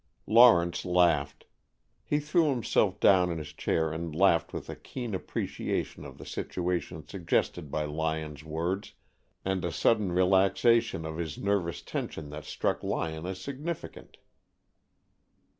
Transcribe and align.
Lawrence 0.25 0.83
laughed. 0.83 1.45
He 2.03 2.19
threw 2.19 2.49
himself 2.49 2.99
down 2.99 3.31
in 3.31 3.37
his 3.37 3.53
chair 3.53 3.91
and 3.91 4.15
laughed 4.15 4.51
with 4.51 4.67
a 4.67 4.75
keen 4.75 5.13
appreciation 5.13 6.05
of 6.05 6.17
the 6.17 6.25
situation 6.25 7.07
suggested 7.07 7.69
by 7.69 7.85
Lyon's 7.85 8.43
words 8.43 8.93
and 9.45 9.63
a 9.63 9.71
sudden 9.71 10.11
relaxation 10.11 11.05
of 11.05 11.17
his 11.17 11.37
nervous 11.37 11.83
tension 11.83 12.31
that 12.31 12.45
struck 12.45 12.81
Lyon 12.83 13.27
as 13.27 13.39
significant. 13.39 14.17